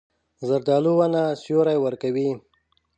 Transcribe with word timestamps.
زردالو 0.47 0.91
ونه 0.99 1.23
سیوری 1.41 1.77
ورکوي. 1.81 2.29